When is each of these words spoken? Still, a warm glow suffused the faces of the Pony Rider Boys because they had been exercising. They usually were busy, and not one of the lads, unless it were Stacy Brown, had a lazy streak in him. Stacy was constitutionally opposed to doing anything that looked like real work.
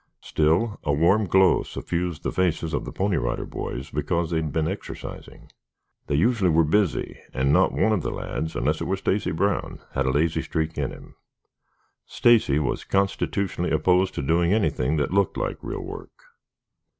Still, 0.21 0.79
a 0.83 0.91
warm 0.91 1.27
glow 1.27 1.61
suffused 1.61 2.23
the 2.23 2.31
faces 2.31 2.73
of 2.73 2.85
the 2.85 2.91
Pony 2.91 3.17
Rider 3.17 3.45
Boys 3.45 3.91
because 3.91 4.31
they 4.31 4.37
had 4.37 4.51
been 4.51 4.67
exercising. 4.67 5.51
They 6.07 6.15
usually 6.15 6.49
were 6.49 6.63
busy, 6.63 7.19
and 7.35 7.53
not 7.53 7.71
one 7.71 7.91
of 7.91 8.01
the 8.01 8.09
lads, 8.09 8.55
unless 8.55 8.81
it 8.81 8.85
were 8.85 8.97
Stacy 8.97 9.29
Brown, 9.29 9.77
had 9.91 10.07
a 10.07 10.11
lazy 10.11 10.41
streak 10.41 10.75
in 10.75 10.89
him. 10.89 11.17
Stacy 12.07 12.57
was 12.57 12.83
constitutionally 12.83 13.69
opposed 13.69 14.15
to 14.15 14.23
doing 14.23 14.51
anything 14.51 14.97
that 14.97 15.13
looked 15.13 15.37
like 15.37 15.59
real 15.61 15.81
work. 15.83 16.09